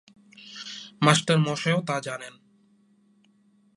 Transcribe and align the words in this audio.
মাস্টারমশায়ও 1.01 1.81
তা 1.87 1.95
জানেন। 1.99 2.33